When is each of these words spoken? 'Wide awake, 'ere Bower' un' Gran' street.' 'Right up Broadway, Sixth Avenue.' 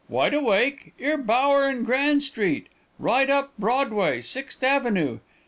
'Wide 0.09 0.33
awake, 0.33 0.93
'ere 0.99 1.15
Bower' 1.15 1.65
un' 1.65 1.83
Gran' 1.83 2.21
street.' 2.21 2.69
'Right 2.97 3.29
up 3.29 3.51
Broadway, 3.59 4.21
Sixth 4.21 4.63
Avenue.' 4.63 5.19